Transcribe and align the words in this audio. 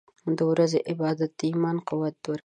•د 0.37 0.39
ورځې 0.51 0.79
عبادت 0.91 1.31
د 1.39 1.41
ایمان 1.49 1.77
قوت 1.87 2.15
ورکوي. 2.27 2.39